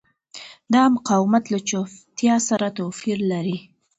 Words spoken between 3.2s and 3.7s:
لري.